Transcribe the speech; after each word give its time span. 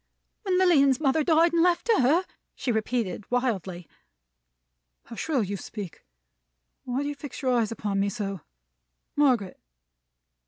"When 0.41 0.57
Lilian's 0.57 0.99
mother 0.99 1.23
died 1.23 1.53
and 1.53 1.61
left 1.61 1.87
her!" 1.95 2.25
she 2.55 2.71
repeated, 2.71 3.29
wildly. 3.29 3.87
"How 5.03 5.15
shrill 5.15 5.43
you 5.43 5.57
speak! 5.57 6.03
Why 6.85 7.03
do 7.03 7.07
you 7.07 7.13
fix 7.13 7.43
your 7.43 7.51
eyes 7.53 7.71
upon 7.71 7.99
me 7.99 8.09
so? 8.09 8.41
Margaret!" 9.15 9.59